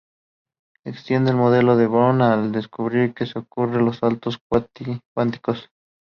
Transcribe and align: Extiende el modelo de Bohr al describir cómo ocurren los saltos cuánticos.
Extiende 0.83 1.29
el 1.29 1.37
modelo 1.37 1.77
de 1.77 1.85
Bohr 1.85 2.23
al 2.23 2.51
describir 2.51 3.13
cómo 3.13 3.45
ocurren 3.45 3.85
los 3.85 3.97
saltos 3.97 4.39
cuánticos. 5.13 5.69